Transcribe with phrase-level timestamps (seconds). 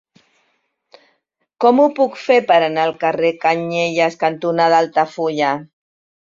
[1.65, 5.55] Com ho puc fer per anar al carrer Canyelles cantonada Altafulla?